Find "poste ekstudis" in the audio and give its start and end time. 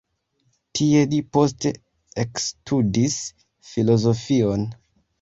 1.37-3.23